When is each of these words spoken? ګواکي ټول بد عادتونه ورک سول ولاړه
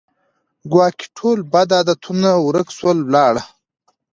ګواکي 0.71 1.05
ټول 1.17 1.37
بد 1.53 1.69
عادتونه 1.77 2.29
ورک 2.45 2.67
سول 2.77 2.97
ولاړه 3.03 3.43